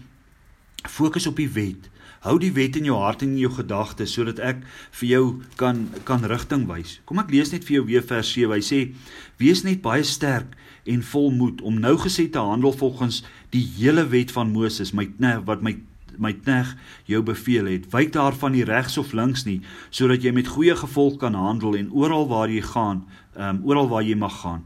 fokus 0.90 1.28
op 1.28 1.38
die 1.38 1.50
wet. 1.50 1.90
Hou 2.26 2.38
die 2.42 2.52
wet 2.52 2.76
in 2.76 2.86
jou 2.86 2.98
hart 2.98 3.22
en 3.22 3.36
in 3.36 3.40
jou 3.40 3.52
gedagtes 3.54 4.14
sodat 4.14 4.40
ek 4.40 4.64
vir 5.00 5.10
jou 5.10 5.24
kan 5.56 5.88
kan 6.04 6.26
rigting 6.26 6.68
wys. 6.68 7.00
Kom 7.06 7.20
ek 7.20 7.32
lees 7.32 7.52
net 7.54 7.64
vir 7.64 7.80
jou 7.80 7.86
weer 7.86 8.04
vers 8.04 8.32
7. 8.34 8.52
Hy 8.52 8.62
sê: 8.62 8.80
"Wees 9.40 9.64
net 9.64 9.82
baie 9.82 10.04
sterk 10.04 10.56
en 10.86 11.02
vol 11.02 11.32
moed 11.32 11.62
om 11.62 11.80
nou 11.80 11.96
gesê 11.98 12.30
te 12.30 12.40
handel 12.40 12.74
volgens 12.74 13.24
die 13.52 13.66
hele 13.78 14.06
wet 14.10 14.32
van 14.32 14.52
Moses, 14.52 14.94
my 14.94 15.08
wat 15.46 15.62
my 15.62 15.78
my 16.20 16.34
knegg 16.34 16.76
jou 17.06 17.22
beveel 17.24 17.66
het. 17.66 17.90
Wyk 17.94 18.14
daarvan 18.14 18.52
nie 18.56 18.66
regs 18.68 18.98
of 18.98 19.14
links 19.14 19.46
nie, 19.46 19.62
sodat 19.90 20.24
jy 20.24 20.32
met 20.36 20.48
goeie 20.48 20.76
gevolg 20.76 21.20
kan 21.22 21.34
handel 21.34 21.76
en 21.76 21.92
oral 21.92 22.28
waar 22.28 22.50
jy 22.50 22.62
gaan, 22.62 23.06
ehm 23.36 23.58
um, 23.58 23.62
oral 23.66 23.90
waar 23.92 24.04
jy 24.04 24.16
mag 24.16 24.42
gaan. 24.42 24.64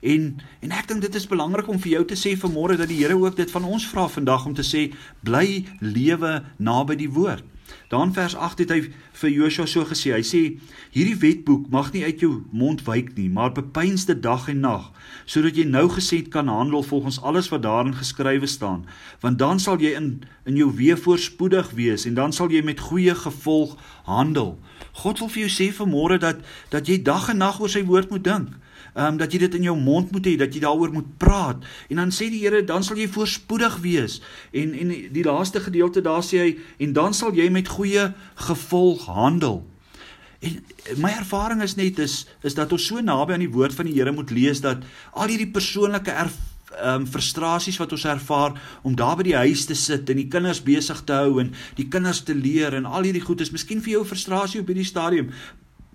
En 0.00 0.38
en 0.60 0.72
ek 0.72 0.88
dink 0.88 1.02
dit 1.02 1.14
is 1.14 1.26
belangrik 1.26 1.68
om 1.68 1.78
vir 1.78 1.92
jou 1.96 2.04
te 2.04 2.18
sê 2.18 2.34
vanmôre 2.38 2.76
dat 2.78 2.88
die 2.88 3.00
Here 3.02 3.16
ook 3.18 3.36
dit 3.36 3.50
van 3.50 3.64
ons 3.64 3.86
vra 3.90 4.08
vandag 4.08 4.46
om 4.46 4.54
te 4.54 4.66
sê 4.66 4.88
bly 5.22 5.66
lewe 5.80 6.42
naby 6.58 6.96
die 6.96 7.10
woord. 7.10 7.44
Dan 7.88 8.12
vers 8.14 8.36
8 8.36 8.58
het 8.58 8.70
hy 8.70 8.80
vir 9.20 9.30
Joshua 9.30 9.66
so 9.66 9.84
gesê. 9.84 10.12
Hy 10.12 10.22
sê: 10.22 10.42
"Hierdie 10.90 11.16
wetboek 11.16 11.70
mag 11.70 11.92
nie 11.92 12.04
uit 12.04 12.20
jou 12.20 12.44
mond 12.52 12.84
wyk 12.84 13.14
nie, 13.16 13.28
maar 13.30 13.52
bepeins 13.52 14.04
dit 14.04 14.22
dag 14.22 14.48
en 14.48 14.60
nag, 14.60 14.92
sodat 15.26 15.56
jy 15.56 15.64
nou 15.64 15.88
gesed 15.88 16.28
kan 16.28 16.48
handel 16.48 16.82
volgens 16.82 17.20
alles 17.22 17.48
wat 17.48 17.62
daarin 17.62 17.94
geskrywe 17.94 18.46
staan, 18.46 18.86
want 19.20 19.38
dan 19.38 19.60
sal 19.60 19.78
jy 19.80 19.94
in 19.96 20.22
in 20.44 20.56
jou 20.56 20.72
weë 20.72 20.96
voorspoedig 20.96 21.70
wees 21.70 22.06
en 22.06 22.14
dan 22.14 22.32
sal 22.32 22.48
jy 22.50 22.62
met 22.62 22.80
goeie 22.80 23.14
gevolg 23.14 23.76
handel." 24.04 24.58
God 24.92 25.18
wil 25.18 25.28
vir 25.28 25.48
jou 25.48 25.50
sê 25.50 25.74
vanmôre 25.74 26.18
dat 26.18 26.36
dat 26.70 26.86
jy 26.86 27.02
dag 27.02 27.28
en 27.28 27.38
nag 27.38 27.60
oor 27.60 27.68
sy 27.68 27.84
woord 27.84 28.10
moet 28.10 28.24
dink 28.24 28.48
ehm 28.94 29.06
um, 29.06 29.16
dat 29.20 29.32
jy 29.32 29.38
dit 29.38 29.54
in 29.54 29.68
jou 29.68 29.76
mond 29.76 30.12
moet 30.12 30.26
hê, 30.26 30.36
dat 30.36 30.54
jy 30.54 30.60
daaroor 30.60 30.92
moet 30.92 31.16
praat. 31.18 31.64
En 31.88 31.96
dan 31.96 32.10
sê 32.10 32.30
die 32.30 32.42
Here, 32.44 32.64
dan 32.64 32.84
sal 32.84 32.96
jy 32.96 33.08
voorspoedig 33.08 33.80
wees. 33.84 34.20
En 34.52 34.74
en 34.74 34.94
die 35.12 35.24
laaste 35.24 35.60
gedeelte 35.60 36.00
daar 36.00 36.22
sê 36.22 36.38
hy 36.38 36.56
en 36.78 36.92
dan 36.92 37.14
sal 37.14 37.34
jy 37.34 37.48
met 37.50 37.68
goeie 37.68 38.12
gevolg 38.34 39.06
handel. 39.06 39.64
En 40.38 40.60
my 40.96 41.10
ervaring 41.18 41.62
is 41.62 41.74
net 41.74 41.98
is 41.98 42.26
is 42.42 42.54
dat 42.54 42.72
ons 42.72 42.86
so 42.86 43.00
naby 43.02 43.34
aan 43.34 43.42
die 43.42 43.54
woord 43.54 43.74
van 43.74 43.88
die 43.90 43.96
Here 43.98 44.12
moet 44.12 44.30
lees 44.30 44.60
dat 44.62 44.84
al 45.12 45.32
hierdie 45.32 45.50
persoonlike 45.50 46.14
erf 46.14 46.36
ehm 46.76 47.00
um, 47.02 47.06
frustrasies 47.08 47.78
wat 47.80 47.92
ons 47.96 48.04
ervaar 48.04 48.54
om 48.82 48.94
daar 48.96 49.16
by 49.16 49.24
die 49.30 49.36
huis 49.36 49.64
te 49.66 49.74
sit 49.74 50.10
en 50.10 50.20
die 50.20 50.28
kinders 50.28 50.60
besig 50.62 51.00
te 51.08 51.16
hou 51.16 51.40
en 51.40 51.54
die 51.78 51.88
kinders 51.88 52.20
te 52.22 52.34
leer 52.36 52.76
en 52.76 52.84
al 52.84 53.08
hierdie 53.08 53.24
goed 53.24 53.40
is 53.40 53.50
miskien 53.54 53.80
vir 53.82 53.96
jou 53.96 54.04
frustrasie 54.04 54.60
op 54.60 54.68
hierdie 54.68 54.86
stadium 54.86 55.32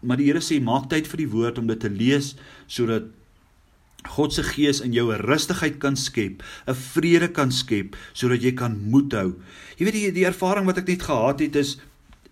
maar 0.04 0.18
die 0.18 0.28
Here 0.30 0.42
sê 0.44 0.60
maak 0.62 0.90
tyd 0.92 1.08
vir 1.08 1.24
die 1.24 1.32
woord 1.32 1.60
om 1.62 1.68
dit 1.68 1.80
te 1.80 1.90
lees 1.90 2.36
sodat 2.68 3.10
God 4.04 4.34
se 4.36 4.44
gees 4.44 4.82
in 4.84 4.92
jou 4.94 5.12
'n 5.12 5.24
rustigheid 5.24 5.80
kan 5.80 5.96
skep, 5.96 6.44
'n 6.68 6.76
vrede 6.76 7.32
kan 7.32 7.52
skep 7.52 7.96
sodat 8.14 8.42
jy 8.42 8.52
kan 8.52 8.78
moed 8.90 9.14
hou. 9.14 9.36
Jy 9.78 9.86
weet 9.86 9.94
die 9.94 10.12
die 10.12 10.26
ervaring 10.26 10.66
wat 10.66 10.78
ek 10.78 10.88
net 10.88 11.02
gehad 11.02 11.40
het 11.40 11.56
is 11.56 11.78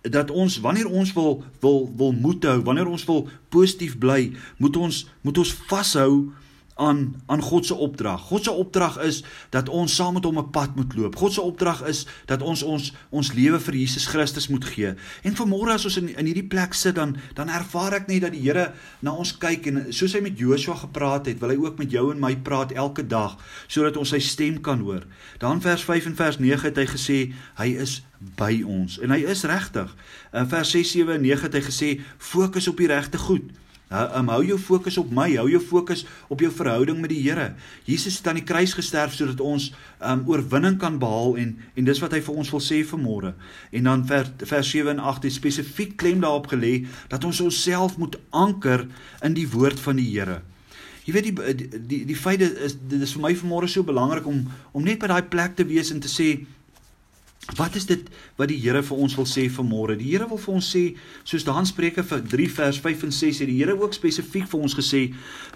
dat 0.02 0.30
ons 0.30 0.60
wanneer 0.60 0.88
ons 0.90 1.12
wil 1.12 1.44
wil 1.60 1.90
wil 1.96 2.12
moed 2.12 2.44
hou, 2.44 2.60
wanneer 2.62 2.86
ons 2.86 3.04
wil 3.04 3.28
positief 3.48 3.98
bly, 3.98 4.32
moet 4.58 4.76
ons 4.76 5.06
moet 5.22 5.38
ons 5.38 5.52
vashou 5.68 6.32
aan 6.74 7.22
aan 7.26 7.42
God 7.42 7.66
se 7.66 7.74
opdrag. 7.74 8.20
God 8.20 8.44
se 8.44 8.50
opdrag 8.50 8.98
is 9.00 9.24
dat 9.50 9.68
ons 9.68 9.94
saam 9.94 10.14
met 10.14 10.24
hom 10.24 10.38
'n 10.38 10.50
pad 10.50 10.76
moet 10.76 10.94
loop. 10.96 11.16
God 11.16 11.32
se 11.32 11.40
opdrag 11.40 11.82
is 11.86 12.06
dat 12.26 12.42
ons 12.42 12.62
ons 12.62 12.92
ons 13.08 13.32
lewe 13.32 13.60
vir 13.60 13.74
Jesus 13.74 14.06
Christus 14.06 14.48
moet 14.48 14.64
gee. 14.64 14.94
En 15.22 15.36
vanmôre 15.36 15.72
as 15.72 15.84
ons 15.84 15.96
in 15.96 16.16
in 16.16 16.26
hierdie 16.26 16.48
plek 16.48 16.74
sit 16.74 16.94
dan 16.94 17.16
dan 17.34 17.48
ervaar 17.48 17.92
ek 17.92 18.06
net 18.06 18.20
dat 18.20 18.32
die 18.32 18.42
Here 18.42 18.72
na 19.00 19.12
ons 19.12 19.38
kyk 19.38 19.66
en 19.66 19.92
soos 19.92 20.12
hy 20.12 20.20
met 20.20 20.38
Joshua 20.38 20.74
gepraat 20.74 21.26
het, 21.26 21.38
wil 21.40 21.48
hy 21.48 21.56
ook 21.56 21.78
met 21.78 21.90
jou 21.90 22.10
en 22.10 22.20
my 22.20 22.36
praat 22.36 22.72
elke 22.72 23.06
dag 23.06 23.36
sodat 23.68 23.96
ons 23.96 24.08
sy 24.08 24.18
stem 24.18 24.60
kan 24.60 24.80
hoor. 24.80 25.06
Dan 25.38 25.60
vers 25.60 25.84
5 25.84 26.06
en 26.06 26.16
vers 26.16 26.38
9 26.38 26.66
het 26.66 26.76
hy 26.76 26.86
gesê 26.86 27.32
hy 27.58 27.68
is 27.82 28.02
by 28.38 28.62
ons 28.66 28.98
en 28.98 29.10
hy 29.10 29.24
is 29.24 29.44
regtig. 29.44 29.96
In 30.32 30.48
vers 30.48 30.70
6, 30.70 30.90
7 30.90 31.14
en 31.14 31.20
9 31.20 31.42
het 31.42 31.54
hy 31.54 31.60
gesê 31.60 32.00
fokus 32.18 32.68
op 32.68 32.76
die 32.76 32.86
regte 32.86 33.18
goed. 33.18 33.50
Um, 33.92 34.30
hou 34.32 34.40
jou 34.46 34.56
fokus 34.58 34.96
op 34.96 35.10
my, 35.12 35.26
hou 35.36 35.48
jou 35.52 35.60
fokus 35.60 36.06
op 36.32 36.40
jou 36.40 36.48
verhouding 36.52 37.00
met 37.02 37.12
die 37.12 37.20
Here. 37.20 37.50
Jesus 37.84 38.16
het 38.18 38.30
aan 38.30 38.38
die 38.40 38.46
kruis 38.48 38.72
gesterf 38.72 39.12
sodat 39.12 39.40
ons 39.44 39.68
um 40.00 40.22
oorwinning 40.30 40.78
kan 40.80 40.96
behaal 41.02 41.36
en 41.42 41.58
en 41.76 41.88
dis 41.88 42.00
wat 42.00 42.16
hy 42.16 42.22
vir 42.24 42.38
ons 42.40 42.52
wil 42.54 42.62
sê 42.64 42.80
vanmôre. 42.88 43.34
En 43.76 43.90
dan 43.90 44.06
vers 44.08 44.32
vers 44.48 44.70
7 44.72 44.94
en 44.94 45.02
8 45.12 45.28
het 45.28 45.36
spesifiek 45.36 45.98
klem 46.00 46.24
daarop 46.24 46.48
gelê 46.54 46.86
dat 47.12 47.24
ons 47.28 47.42
onsself 47.44 47.98
moet 48.00 48.16
anker 48.30 48.86
in 49.20 49.36
die 49.36 49.48
woord 49.52 49.80
van 49.80 50.00
die 50.00 50.08
Here. 50.08 50.40
Jy 51.04 51.12
weet 51.16 51.28
die 51.28 51.54
die 51.60 51.84
die, 51.92 52.00
die 52.14 52.16
feit 52.16 52.40
is 52.40 52.78
dit 52.78 53.00
is 53.02 53.12
vir 53.16 53.26
my 53.26 53.34
vanmôre 53.36 53.68
so 53.68 53.84
belangrik 53.84 54.26
om 54.26 54.46
om 54.72 54.84
net 54.88 55.02
by 55.02 55.12
daai 55.12 55.28
plek 55.28 55.58
te 55.58 55.68
wees 55.68 55.92
en 55.92 56.00
te 56.00 56.08
sê 56.08 56.32
Wat 57.50 57.74
is 57.74 57.88
dit 57.88 58.06
wat 58.38 58.52
die 58.52 58.60
Here 58.62 58.84
vir 58.86 58.98
ons 59.02 59.16
wil 59.18 59.26
sê 59.26 59.48
vanmôre? 59.50 59.96
Die 59.98 60.12
Here 60.12 60.28
wil 60.30 60.38
vir 60.38 60.54
ons 60.54 60.68
sê, 60.74 60.82
soos 61.26 61.42
Dan 61.42 61.66
Spreuke 61.66 62.04
vir 62.06 62.22
3 62.22 62.48
vers 62.54 62.78
5 62.84 63.02
en 63.08 63.14
6 63.16 63.40
het 63.42 63.50
die 63.50 63.58
Here 63.58 63.74
ook 63.74 63.96
spesifiek 63.96 64.46
vir 64.46 64.62
ons 64.62 64.76
gesê, 64.78 65.08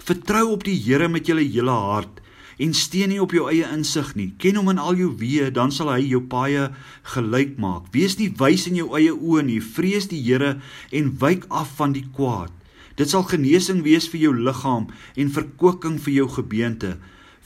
vertrou 0.03 0.49
op 0.57 0.65
die 0.67 0.75
Here 0.75 1.07
met 1.07 1.31
jou 1.31 1.39
hele 1.39 1.71
hart 1.71 2.19
en 2.59 2.73
steun 2.73 3.11
nie 3.13 3.21
op 3.21 3.31
jou 3.37 3.45
eie 3.51 3.67
insig 3.69 4.15
nie. 4.17 4.31
Ken 4.41 4.57
hom 4.57 4.71
in 4.73 4.81
al 4.81 4.97
jou 4.97 5.11
weë, 5.15 5.51
dan 5.53 5.71
sal 5.71 5.91
hy 5.93 6.01
jou 6.07 6.23
paaie 6.25 6.71
gelyk 7.13 7.55
maak. 7.61 7.91
Wees 7.93 8.17
nie 8.17 8.31
wys 8.39 8.65
in 8.67 8.79
jou 8.79 8.89
eie 8.97 9.13
oë 9.13 9.43
nie. 9.45 9.59
Vrees 9.61 10.09
die 10.09 10.23
Here 10.25 10.55
en 10.91 11.11
wyk 11.21 11.45
af 11.53 11.75
van 11.77 11.93
die 11.93 12.07
kwaad. 12.17 12.51
Dit 12.97 13.13
sal 13.13 13.27
genesing 13.29 13.83
wees 13.85 14.09
vir 14.09 14.23
jou 14.25 14.33
liggaam 14.33 14.89
en 14.89 15.33
verkwikking 15.33 16.01
vir 16.01 16.15
jou 16.15 16.27
gebeente. 16.39 16.95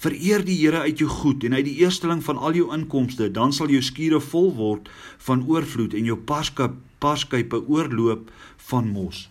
Vereer 0.02 0.42
die 0.42 0.56
Here 0.58 0.80
uit 0.82 0.98
jou 0.98 1.10
goed 1.10 1.44
en 1.46 1.54
uit 1.54 1.66
die 1.68 1.76
eersteling 1.84 2.24
van 2.26 2.40
al 2.42 2.56
jou 2.58 2.72
inkomste, 2.74 3.28
dan 3.30 3.54
sal 3.54 3.70
jou 3.70 3.84
skure 3.86 4.18
vol 4.32 4.50
word 4.58 4.90
van 5.28 5.44
oorvloed 5.46 5.94
en 5.94 6.08
jou 6.10 6.18
paskap 6.18 6.80
paskype 7.02 7.60
oorloop 7.70 8.32
van 8.72 8.90
mos. 8.90 9.28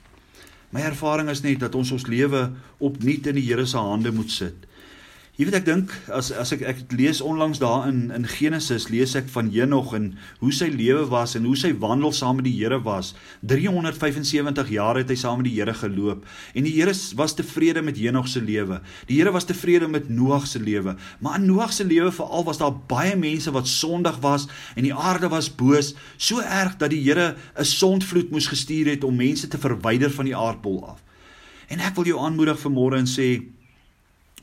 My 0.71 0.85
ervaring 0.87 1.31
is 1.33 1.43
net 1.43 1.59
dat 1.65 1.75
ons 1.75 1.91
ons 1.91 2.07
lewe 2.07 2.45
opnuut 2.79 3.27
in 3.27 3.39
die 3.41 3.47
Here 3.49 3.67
se 3.67 3.83
hande 3.83 4.13
moet 4.15 4.31
sit. 4.31 4.70
Jy 5.41 5.47
weet 5.49 5.57
ek 5.57 5.65
dink 5.65 5.93
as 6.13 6.27
as 6.37 6.51
ek 6.53 6.61
ek 6.69 6.81
lees 6.93 7.23
onlangs 7.25 7.63
daar 7.63 7.87
in 7.89 8.11
in 8.13 8.27
Genesis 8.29 8.91
lees 8.93 9.15
ek 9.17 9.31
van 9.33 9.47
Henog 9.49 9.95
en 9.97 10.11
hoe 10.43 10.51
sy 10.53 10.67
lewe 10.69 11.07
was 11.09 11.33
en 11.39 11.47
hoe 11.49 11.55
sy 11.57 11.71
wandel 11.81 12.13
saam 12.13 12.37
met 12.37 12.45
die 12.45 12.53
Here 12.59 12.77
was. 12.85 13.15
375 13.49 14.69
jaar 14.75 14.99
het 15.01 15.09
hy 15.09 15.17
saam 15.17 15.39
met 15.41 15.47
die 15.49 15.55
Here 15.57 15.73
geloop 15.73 16.27
en 16.53 16.69
die 16.69 16.75
Here 16.75 16.93
was 17.17 17.33
tevrede 17.39 17.81
met 17.81 17.97
Henog 17.97 18.29
se 18.29 18.43
lewe. 18.45 18.83
Die 19.09 19.17
Here 19.17 19.33
was 19.33 19.49
tevrede 19.49 19.89
met 19.89 20.11
Noag 20.13 20.45
se 20.45 20.61
lewe. 20.61 20.93
Maar 21.25 21.39
in 21.41 21.49
Noag 21.49 21.73
se 21.73 21.87
lewe 21.89 22.13
veral 22.13 22.45
was 22.45 22.61
daar 22.61 22.77
baie 22.91 23.15
mense 23.17 23.55
wat 23.57 23.71
sondig 23.71 24.19
was 24.21 24.45
en 24.77 24.85
die 24.85 24.93
aarde 24.93 25.31
was 25.33 25.49
boos, 25.49 25.95
so 26.19 26.45
erg 26.45 26.77
dat 26.77 26.93
die 26.93 27.01
Here 27.07 27.33
'n 27.57 27.65
sondvloed 27.65 28.29
moes 28.29 28.53
gestuur 28.53 28.93
het 28.93 29.09
om 29.09 29.17
mense 29.17 29.49
te 29.49 29.57
verwyder 29.57 30.11
van 30.11 30.29
die 30.29 30.37
aardbol 30.37 30.85
af. 30.85 31.01
En 31.73 31.81
ek 31.81 31.97
wil 31.97 32.05
jou 32.05 32.21
aanmoedig 32.21 32.61
vanmôre 32.61 33.01
en 33.01 33.09
sê 33.09 33.41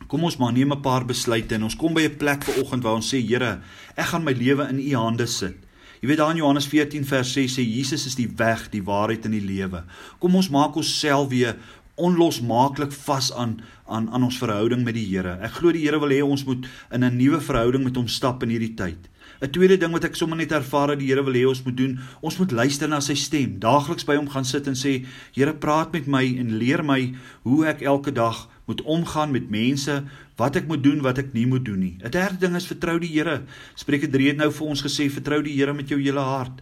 Kom 0.08 0.24
ons 0.24 0.38
maar 0.38 0.54
neem 0.54 0.72
'n 0.72 0.82
paar 0.82 1.06
besluite 1.06 1.56
en 1.56 1.64
ons 1.64 1.76
kom 1.76 1.94
by 1.94 2.02
'n 2.08 2.18
plek 2.18 2.44
vanoggend 2.44 2.84
waar 2.84 2.96
ons 2.96 3.14
sê 3.14 3.20
Here, 3.20 3.62
ek 3.96 4.06
gaan 4.06 4.24
my 4.24 4.32
lewe 4.32 4.68
in 4.70 4.80
U 4.80 4.96
hande 4.96 5.28
sit. 5.28 5.56
Jy 6.02 6.08
weet 6.08 6.18
daar 6.18 6.32
in 6.32 6.38
Johannes 6.38 6.68
14 6.68 7.06
vers 7.06 7.34
6 7.34 7.58
sê 7.58 7.64
Jesus 7.64 8.06
is 8.06 8.16
die 8.16 8.30
weg, 8.38 8.70
die 8.70 8.84
waarheid 8.84 9.26
en 9.26 9.32
die 9.32 9.42
lewe. 9.42 9.84
Kom 10.20 10.36
ons 10.36 10.50
maak 10.50 10.76
onsself 10.76 11.30
weer 11.30 11.58
onlosmaaklik 11.98 12.94
vas 12.94 13.32
aan 13.34 13.62
aan 13.88 14.10
aan 14.12 14.24
ons 14.24 14.38
verhouding 14.38 14.84
met 14.84 14.94
die 14.94 15.08
Here. 15.08 15.40
Ek 15.42 15.52
glo 15.52 15.72
die 15.72 15.86
Here 15.86 16.00
wil 16.00 16.10
hê 16.10 16.22
ons 16.24 16.46
moet 16.46 16.68
in 16.92 17.04
'n 17.04 17.18
nuwe 17.18 17.42
verhouding 17.42 17.84
met 17.84 17.96
hom 17.96 18.08
stap 18.08 18.44
in 18.44 18.50
hierdie 18.50 18.76
tyd. 18.76 19.10
'n 19.42 19.52
Tweede 19.52 19.78
ding 19.78 19.92
wat 19.92 20.04
ek 20.04 20.16
sommer 20.16 20.38
net 20.38 20.52
ervaar 20.52 20.88
dat 20.88 21.00
die 21.00 21.08
Here 21.08 21.24
wil 21.24 21.34
hê 21.34 21.46
ons 21.48 21.64
moet 21.64 21.78
doen, 21.78 22.00
ons 22.22 22.38
moet 22.38 22.52
luister 22.52 22.88
na 22.88 23.00
sy 23.00 23.14
stem. 23.14 23.60
Daagliks 23.60 24.06
by 24.06 24.16
hom 24.16 24.30
gaan 24.30 24.46
sit 24.46 24.68
en 24.68 24.76
sê, 24.76 25.06
Here, 25.34 25.54
praat 25.54 25.92
met 25.94 26.08
my 26.08 26.24
en 26.40 26.58
leer 26.58 26.84
my 26.84 27.14
hoe 27.44 27.66
ek 27.66 27.82
elke 27.82 28.12
dag 28.12 28.48
moet 28.66 28.82
omgaan 28.82 29.32
met 29.32 29.50
mense, 29.50 30.04
wat 30.38 30.56
ek 30.56 30.68
moet 30.68 30.84
doen, 30.84 31.02
wat 31.02 31.18
ek 31.18 31.34
nie 31.34 31.46
moet 31.46 31.66
doen 31.66 31.80
nie. 31.80 31.98
'n 32.04 32.12
Derde 32.12 32.38
ding 32.40 32.56
is 32.56 32.68
vertrou 32.68 33.00
die 33.00 33.14
Here. 33.14 33.44
Spreuke 33.76 34.10
3 34.10 34.28
het 34.28 34.38
nou 34.38 34.52
vir 34.52 34.68
ons 34.68 34.82
gesê 34.82 35.10
vertrou 35.10 35.42
die 35.44 35.54
Here 35.54 35.74
met 35.74 35.90
jou 35.90 36.00
hele 36.02 36.20
hart. 36.20 36.62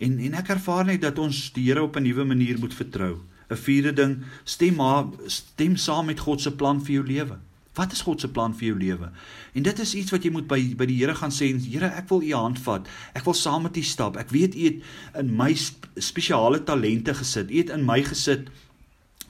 En 0.00 0.18
en 0.18 0.34
ek 0.34 0.48
ervaar 0.48 0.84
net 0.84 1.00
dat 1.00 1.18
ons 1.18 1.52
die 1.52 1.64
Here 1.64 1.82
op 1.82 1.96
'n 1.96 2.02
nuwe 2.02 2.24
manier 2.24 2.58
moet 2.58 2.74
vertrou. 2.74 3.20
'n 3.50 3.56
Vierde 3.56 3.92
ding, 3.92 4.22
stem 4.44 4.74
maar 4.74 5.04
stem 5.26 5.76
saam 5.76 6.06
met 6.06 6.20
God 6.20 6.40
se 6.40 6.50
plan 6.50 6.80
vir 6.80 6.94
jou 6.94 7.06
lewe. 7.06 7.38
Wat 7.74 7.92
is 7.92 8.04
God 8.06 8.20
se 8.22 8.30
plan 8.30 8.54
vir 8.54 8.68
jou 8.68 8.76
lewe? 8.78 9.08
En 9.54 9.62
dit 9.66 9.80
is 9.82 9.94
iets 9.98 10.14
wat 10.14 10.22
jy 10.22 10.30
moet 10.30 10.46
by 10.50 10.60
by 10.78 10.86
die 10.86 11.00
Here 11.00 11.14
gaan 11.18 11.34
sê, 11.34 11.50
Here, 11.58 11.90
ek 11.98 12.06
wil 12.12 12.22
u 12.22 12.32
hand 12.34 12.60
vat. 12.62 12.86
Ek 13.18 13.24
wil 13.26 13.34
saam 13.34 13.66
met 13.66 13.76
u 13.76 13.82
stap. 13.82 14.18
Ek 14.20 14.30
weet 14.30 14.54
u 14.54 14.68
het 14.68 14.82
in 15.18 15.32
my 15.34 15.50
spesiale 15.98 16.62
talente 16.62 17.14
gesit. 17.18 17.50
U 17.50 17.58
het 17.58 17.74
in 17.74 17.86
my 17.86 18.00
gesit 18.06 18.50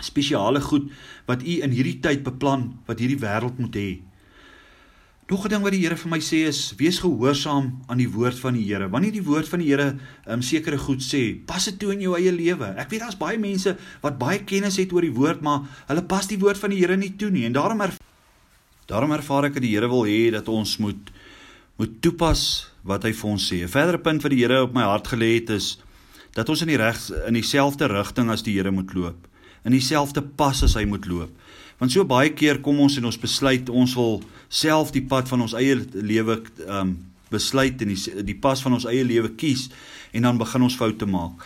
spesiale 0.02 0.60
goed 0.60 0.90
wat 1.28 1.44
u 1.46 1.60
in 1.62 1.72
hierdie 1.72 2.00
tyd 2.02 2.24
beplan 2.26 2.72
wat 2.88 3.00
hierdie 3.00 3.20
wêreld 3.22 3.60
moet 3.62 3.78
hê. 3.78 3.90
Nog 5.30 5.46
'n 5.46 5.48
ding 5.48 5.62
wat 5.62 5.72
die 5.72 5.80
Here 5.80 5.96
vir 5.96 6.10
my 6.10 6.20
sê 6.20 6.44
is 6.44 6.74
wees 6.76 6.98
gehoorsaam 6.98 7.80
aan 7.86 7.98
die 7.98 8.10
woord 8.10 8.38
van 8.38 8.54
die 8.54 8.64
Here. 8.64 8.90
Wanneer 8.90 9.12
die 9.12 9.24
woord 9.24 9.48
van 9.48 9.58
die 9.58 9.68
Here 9.68 9.96
um, 10.26 10.42
sekere 10.42 10.78
goed 10.78 11.00
sê, 11.00 11.40
pas 11.46 11.64
dit 11.64 11.78
toe 11.78 11.92
in 11.92 12.00
jou 12.00 12.14
eie 12.14 12.32
lewe. 12.32 12.74
Ek 12.76 12.90
weet 12.90 13.00
daar's 13.00 13.16
baie 13.16 13.38
mense 13.38 13.76
wat 14.02 14.18
baie 14.18 14.44
kennis 14.44 14.76
het 14.76 14.92
oor 14.92 15.00
die 15.00 15.14
woord, 15.14 15.40
maar 15.40 15.62
hulle 15.86 16.02
pas 16.02 16.26
die 16.26 16.38
woord 16.38 16.58
van 16.58 16.70
die 16.70 16.80
Here 16.80 16.96
nie 16.96 17.16
toe 17.16 17.30
nie 17.30 17.46
en 17.46 17.52
daarom 17.52 17.80
daarom 18.86 19.12
ervaar 19.12 19.44
ek 19.44 19.54
dat 19.54 19.62
die 19.62 19.74
Here 19.74 19.88
wil 19.88 20.04
hê 20.04 20.30
dat 20.30 20.48
ons 20.48 20.78
moet 20.78 21.12
moet 21.76 21.94
toepas 22.00 22.70
wat 22.86 23.02
hy 23.02 23.12
vir 23.12 23.30
ons 23.30 23.44
sê. 23.50 23.64
'n 23.64 23.68
Verdere 23.68 23.98
punt 23.98 24.22
wat 24.22 24.30
die 24.30 24.42
Here 24.42 24.62
op 24.62 24.74
my 24.74 24.82
hart 24.82 25.08
gelê 25.08 25.34
het 25.40 25.50
is 25.50 25.78
dat 26.34 26.48
ons 26.48 26.62
in 26.62 26.68
die 26.68 26.78
reg 26.78 26.98
in 27.26 27.34
dieselfde 27.34 27.86
rigting 27.86 28.30
as 28.30 28.42
die 28.42 28.54
Here 28.54 28.70
moet 28.70 28.94
loop 28.94 29.28
in 29.64 29.72
dieselfde 29.72 30.22
pas 30.22 30.62
as 30.64 30.76
hy 30.78 30.84
moet 30.88 31.06
loop. 31.08 31.32
Want 31.80 31.92
so 31.92 32.04
baie 32.06 32.30
keer 32.36 32.60
kom 32.64 32.78
ons 32.84 32.98
en 33.00 33.08
ons 33.08 33.18
besluit 33.20 33.68
ons 33.72 33.96
wil 33.98 34.20
self 34.52 34.92
die 34.94 35.02
pad 35.08 35.28
van 35.30 35.44
ons 35.46 35.56
eie 35.58 35.80
lewe 35.94 36.40
ehm 36.68 36.78
um, 36.80 36.94
besluit 37.34 37.80
en 37.82 37.88
die, 37.90 38.22
die 38.22 38.36
pas 38.38 38.60
van 38.62 38.76
ons 38.76 38.84
eie 38.86 39.02
lewe 39.02 39.32
kies 39.34 39.64
en 40.14 40.22
dan 40.28 40.36
begin 40.38 40.62
ons 40.62 40.76
foute 40.78 41.06
maak. 41.08 41.42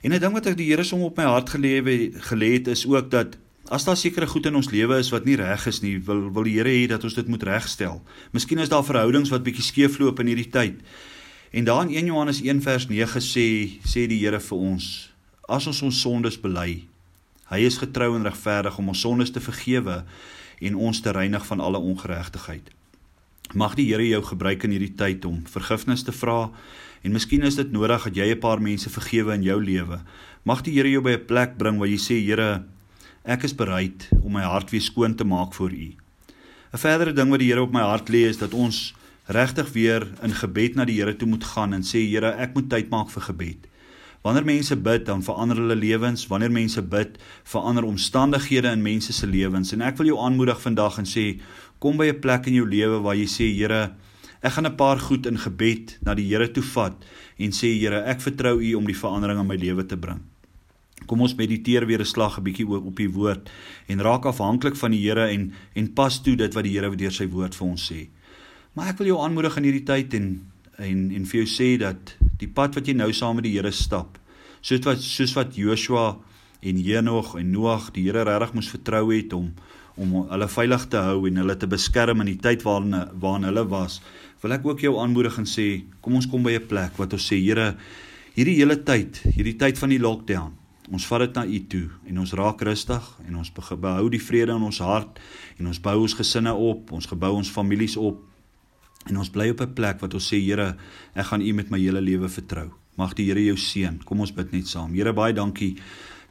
En 0.00 0.14
'n 0.14 0.20
ding 0.22 0.32
wat 0.32 0.46
ek 0.46 0.56
die 0.56 0.70
Here 0.70 0.84
som 0.84 1.02
op 1.02 1.18
my 1.18 1.24
hart 1.24 1.50
gelewe 1.50 2.12
gelê 2.30 2.52
het 2.54 2.68
is 2.68 2.86
ook 2.86 3.10
dat 3.10 3.36
as 3.70 3.84
daar 3.84 3.96
sekere 3.96 4.26
goed 4.26 4.46
in 4.46 4.56
ons 4.56 4.70
lewe 4.70 4.98
is 4.98 5.10
wat 5.10 5.24
nie 5.24 5.36
reg 5.36 5.66
is 5.66 5.82
nie, 5.82 5.98
wil 5.98 6.30
wil 6.32 6.44
die 6.44 6.56
Here 6.56 6.72
hê 6.72 6.86
dat 6.88 7.04
ons 7.04 7.14
dit 7.14 7.28
moet 7.28 7.42
regstel. 7.42 8.02
Miskien 8.32 8.58
is 8.58 8.68
daar 8.68 8.84
verhoudings 8.84 9.30
wat 9.30 9.44
bietjie 9.44 9.64
skeefloop 9.64 10.20
in 10.20 10.26
hierdie 10.26 10.50
tyd. 10.50 10.80
En 11.52 11.64
daar 11.64 11.84
in 11.86 11.94
1 11.94 12.06
Johannes 12.06 12.40
1 12.40 12.62
vers 12.62 12.88
9 12.88 13.20
sê 13.20 13.48
sê 13.84 14.06
die 14.08 14.20
Here 14.24 14.40
vir 14.40 14.58
ons 14.58 15.10
as 15.48 15.66
ons 15.66 15.82
ons 15.82 16.00
sondes 16.00 16.36
bely 16.36 16.88
Hy 17.48 17.62
is 17.64 17.78
getrou 17.80 18.12
en 18.12 18.26
regverdig 18.28 18.74
om 18.76 18.90
ons 18.92 19.02
sondes 19.06 19.30
te 19.32 19.40
vergewe 19.40 20.02
en 20.68 20.74
ons 20.88 20.98
te 21.00 21.12
reinig 21.16 21.44
van 21.48 21.62
alle 21.64 21.80
ongeregtigheid. 21.80 22.66
Mag 23.56 23.78
die 23.78 23.86
Here 23.88 24.04
jou 24.04 24.20
gebruik 24.34 24.66
in 24.68 24.74
hierdie 24.76 24.92
tyd 25.00 25.24
om 25.24 25.40
vergifnis 25.48 26.04
te 26.04 26.12
vra 26.12 26.50
en 27.00 27.14
miskien 27.14 27.46
is 27.48 27.56
dit 27.56 27.70
nodig 27.72 28.04
dat 28.04 28.16
jy 28.16 28.34
'n 28.34 28.40
paar 28.40 28.60
mense 28.60 28.90
vergewe 28.90 29.32
in 29.32 29.42
jou 29.42 29.56
lewe. 29.64 30.00
Mag 30.44 30.62
die 30.62 30.74
Here 30.76 30.90
jou 30.90 31.00
by 31.00 31.16
'n 31.16 31.26
plek 31.26 31.56
bring 31.56 31.78
waar 31.78 31.88
jy 31.88 31.96
sê 31.96 32.20
Here, 32.20 32.64
ek 33.24 33.44
is 33.44 33.54
bereid 33.54 34.08
om 34.22 34.32
my 34.32 34.42
hart 34.42 34.70
weer 34.70 34.82
skoon 34.82 35.14
te 35.16 35.24
maak 35.24 35.54
vir 35.54 35.72
U. 35.72 35.88
'n 36.72 36.78
Verdere 36.78 37.12
ding 37.12 37.30
wat 37.30 37.40
die 37.40 37.48
Here 37.48 37.62
op 37.62 37.72
my 37.72 37.80
hart 37.80 38.08
lê 38.08 38.28
is 38.28 38.38
dat 38.38 38.52
ons 38.52 38.94
regtig 39.28 39.72
weer 39.72 40.06
in 40.22 40.32
gebed 40.32 40.74
na 40.76 40.84
die 40.84 41.00
Here 41.00 41.16
toe 41.16 41.28
moet 41.28 41.44
gaan 41.44 41.72
en 41.72 41.82
sê 41.82 42.00
Here, 42.04 42.32
ek 42.36 42.54
moet 42.54 42.68
tyd 42.68 42.90
maak 42.90 43.10
vir 43.10 43.22
gebed. 43.22 43.68
Wanneer 44.26 44.44
mense 44.44 44.76
bid, 44.76 45.06
dan 45.06 45.22
verander 45.22 45.56
hulle 45.60 45.76
lewens. 45.78 46.26
Wanneer 46.28 46.50
mense 46.50 46.82
bid, 46.82 47.18
verander 47.46 47.86
omstandighede 47.86 48.72
in 48.72 48.82
mense 48.82 49.12
se 49.12 49.26
lewens. 49.26 49.72
En 49.72 49.84
ek 49.86 49.96
wil 50.00 50.10
jou 50.10 50.18
aanmoedig 50.20 50.58
vandag 50.60 50.98
en 50.98 51.06
sê, 51.06 51.40
kom 51.78 51.96
by 51.96 52.08
'n 52.10 52.20
plek 52.20 52.46
in 52.46 52.54
jou 52.54 52.66
lewe 52.66 53.00
waar 53.00 53.14
jy 53.16 53.26
sê, 53.26 53.46
Here, 53.54 53.94
ek 54.42 54.52
gaan 54.52 54.66
'n 54.66 54.76
paar 54.76 54.98
goed 54.98 55.26
in 55.26 55.38
gebed 55.38 55.98
na 56.02 56.14
die 56.14 56.26
Here 56.26 56.48
toe 56.48 56.62
vat 56.62 57.04
en 57.38 57.50
sê, 57.50 57.78
Here, 57.78 58.04
ek 58.04 58.20
vertrou 58.20 58.60
U 58.60 58.74
om 58.74 58.86
die 58.86 58.94
verandering 58.94 59.40
in 59.40 59.46
my 59.46 59.56
lewe 59.56 59.86
te 59.86 59.96
bring. 59.96 60.20
Kom 61.06 61.20
ons 61.20 61.34
mediteer 61.34 61.86
weer 61.86 62.00
'n 62.00 62.04
slag 62.04 62.38
'n 62.38 62.42
bietjie 62.42 62.66
op 62.66 62.98
U 62.98 63.08
woord 63.10 63.50
en 63.86 64.00
raak 64.02 64.24
afhanklik 64.26 64.76
van 64.76 64.90
die 64.90 65.02
Here 65.06 65.28
en 65.28 65.52
en 65.74 65.92
pas 65.92 66.22
toe 66.22 66.36
dit 66.36 66.54
wat 66.54 66.64
die 66.64 66.72
Here 66.72 66.96
deur 66.96 67.12
sy 67.12 67.28
woord 67.28 67.54
vir 67.54 67.66
ons 67.68 67.92
sê. 67.92 68.08
Maar 68.74 68.88
ek 68.88 68.98
wil 68.98 69.06
jou 69.06 69.18
aanmoedig 69.18 69.56
in 69.56 69.64
hierdie 69.64 69.84
tyd 69.84 70.14
en 70.14 70.46
en 70.78 71.10
en 71.10 71.24
vir 71.26 71.44
jou 71.44 71.46
sê 71.46 71.78
dat 71.78 72.16
die 72.38 72.48
pad 72.48 72.74
wat 72.74 72.86
jy 72.86 72.94
nou 72.94 73.12
saam 73.12 73.36
met 73.36 73.44
die 73.44 73.56
Here 73.56 73.70
stap, 73.70 74.18
soos 74.60 74.84
wat 74.84 75.00
soos 75.02 75.34
wat 75.34 75.56
Joshua 75.56 76.16
en 76.62 76.76
Henog 76.76 77.36
en 77.38 77.50
Noag 77.50 77.92
die 77.92 78.04
Here 78.06 78.24
regtig 78.24 78.54
moes 78.54 78.70
vertrou 78.70 79.10
het 79.12 79.32
om 79.32 79.52
om 79.98 80.12
hulle 80.30 80.46
veilig 80.46 80.84
te 80.92 81.00
hou 81.02 81.26
en 81.26 81.40
hulle 81.42 81.56
te 81.58 81.66
beskerm 81.66 82.20
in 82.22 82.30
die 82.30 82.38
tyd 82.42 82.62
waarin 82.62 82.94
waarin 83.18 83.48
hulle 83.48 83.64
was, 83.66 83.98
wil 84.42 84.54
ek 84.54 84.66
ook 84.66 84.84
jou 84.84 84.94
aanmoedig 85.02 85.40
en 85.40 85.48
sê, 85.48 85.66
kom 86.00 86.14
ons 86.14 86.28
kom 86.30 86.42
by 86.42 86.54
'n 86.54 86.68
plek 86.70 86.98
wat 86.98 87.12
ons 87.12 87.26
sê 87.32 87.40
Here, 87.42 87.74
hierdie 88.34 88.58
hele 88.60 88.76
tyd, 88.76 89.18
hierdie 89.34 89.58
tyd 89.58 89.78
van 89.78 89.90
die 89.90 89.98
lockdown, 89.98 90.52
ons 90.92 91.06
vat 91.06 91.20
dit 91.20 91.34
na 91.34 91.44
U 91.46 91.60
toe 91.68 91.88
en 92.06 92.18
ons 92.18 92.32
raak 92.32 92.62
rustig 92.62 93.04
en 93.26 93.36
ons 93.36 93.52
behou 93.52 94.08
die 94.08 94.22
vrede 94.22 94.52
in 94.52 94.62
ons 94.62 94.78
hart 94.78 95.20
en 95.58 95.66
ons 95.66 95.80
bou 95.80 96.00
ons 96.00 96.14
gesinne 96.14 96.54
op, 96.54 96.92
ons 96.92 97.06
gebou 97.06 97.34
ons 97.34 97.50
families 97.50 97.96
op 97.96 98.24
En 99.08 99.16
ons 99.16 99.30
bly 99.30 99.48
op 99.50 99.60
'n 99.60 99.72
plek 99.72 100.00
wat 100.00 100.14
ons 100.14 100.28
sê 100.32 100.36
Here, 100.36 100.76
ek 101.14 101.26
gaan 101.26 101.40
U 101.40 101.52
met 101.52 101.70
my 101.70 101.78
hele 101.78 102.00
lewe 102.00 102.28
vertrou. 102.28 102.70
Mag 102.96 103.14
die 103.14 103.26
Here 103.26 103.44
jou 103.44 103.56
seën. 103.56 104.04
Kom 104.04 104.20
ons 104.20 104.34
bid 104.34 104.52
net 104.52 104.66
saam. 104.66 104.92
Here, 104.94 105.12
baie 105.12 105.32
dankie 105.32 105.76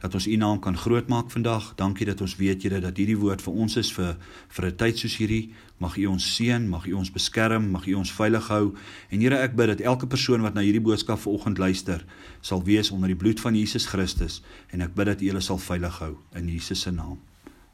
dat 0.00 0.14
ons 0.14 0.26
U 0.26 0.36
naam 0.36 0.60
kan 0.60 0.76
grootmaak 0.76 1.30
vandag. 1.30 1.72
Dankie 1.76 2.06
dat 2.06 2.20
ons 2.20 2.36
weet 2.36 2.62
Here 2.62 2.80
dat 2.80 2.96
hierdie 2.96 3.18
woord 3.18 3.42
vir 3.42 3.54
ons 3.54 3.76
is 3.76 3.92
vir 3.92 4.16
vir 4.48 4.66
'n 4.66 4.76
tyd 4.76 4.98
soos 4.98 5.16
hierdie. 5.16 5.52
Mag 5.78 5.96
U 5.96 6.06
ons 6.06 6.34
seën, 6.36 6.68
mag 6.68 6.86
U 6.86 6.92
ons 6.92 7.10
beskerm, 7.10 7.70
mag 7.70 7.86
U 7.86 7.94
ons 7.94 8.12
veilig 8.12 8.48
hou. 8.48 8.74
En 9.10 9.20
Here, 9.20 9.38
ek 9.38 9.56
bid 9.56 9.66
dat 9.66 9.80
elke 9.80 10.06
persoon 10.06 10.42
wat 10.42 10.54
na 10.54 10.60
hierdie 10.60 10.82
boodskap 10.82 11.18
vanoggend 11.18 11.58
luister, 11.58 12.04
sal 12.40 12.64
wees 12.64 12.90
onder 12.90 13.08
die 13.08 13.16
bloed 13.16 13.40
van 13.40 13.54
Jesus 13.54 13.86
Christus 13.86 14.42
en 14.70 14.80
ek 14.80 14.94
bid 14.94 15.06
dat 15.06 15.20
U 15.20 15.26
hulle 15.26 15.40
sal 15.40 15.58
veilig 15.58 15.98
hou 15.98 16.16
in 16.34 16.48
Jesus 16.48 16.80
se 16.80 16.90
naam. 16.90 17.18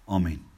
Amen. 0.07 0.54